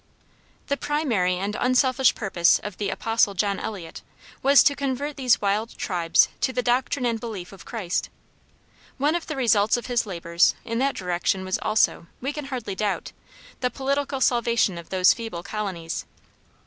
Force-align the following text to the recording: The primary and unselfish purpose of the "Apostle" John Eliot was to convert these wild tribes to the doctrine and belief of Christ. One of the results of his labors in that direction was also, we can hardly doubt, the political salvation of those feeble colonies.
The 0.65 0.77
primary 0.77 1.35
and 1.35 1.55
unselfish 1.59 2.15
purpose 2.15 2.57
of 2.63 2.79
the 2.79 2.89
"Apostle" 2.89 3.35
John 3.35 3.59
Eliot 3.59 4.01
was 4.41 4.63
to 4.63 4.75
convert 4.75 5.15
these 5.15 5.39
wild 5.39 5.77
tribes 5.77 6.27
to 6.39 6.51
the 6.51 6.63
doctrine 6.63 7.05
and 7.05 7.19
belief 7.19 7.51
of 7.51 7.65
Christ. 7.65 8.09
One 8.97 9.13
of 9.13 9.27
the 9.27 9.35
results 9.35 9.77
of 9.77 9.85
his 9.85 10.07
labors 10.07 10.55
in 10.65 10.79
that 10.79 10.95
direction 10.95 11.45
was 11.45 11.59
also, 11.61 12.07
we 12.19 12.33
can 12.33 12.45
hardly 12.45 12.73
doubt, 12.73 13.11
the 13.59 13.69
political 13.69 14.19
salvation 14.21 14.79
of 14.79 14.89
those 14.89 15.13
feeble 15.13 15.43
colonies. 15.43 16.07